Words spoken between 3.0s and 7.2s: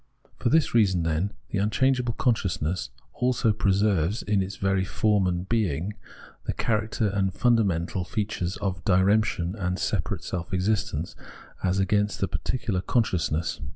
also preserves, in its very form and bearing, the character